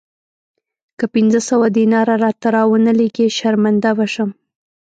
که 0.97 1.05
پنځه 1.13 1.39
سوه 1.49 1.67
دیناره 1.77 2.15
راته 2.23 2.47
را 2.55 2.63
ونه 2.69 2.93
لېږې 2.99 3.27
شرمنده 3.37 3.91
به 3.97 4.05
شم. 4.13 4.29